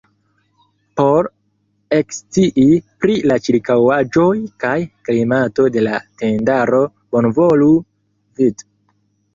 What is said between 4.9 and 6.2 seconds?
klimato de la